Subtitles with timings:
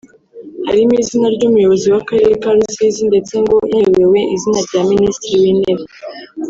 [0.67, 5.83] harimo izina ry’umuyobozi w’Akarere ka Rusizi ndetse ngo yanayobewe izina rya Minisitiri w’Intebe